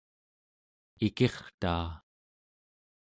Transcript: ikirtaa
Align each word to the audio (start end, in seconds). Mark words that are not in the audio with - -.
ikirtaa 1.05 1.89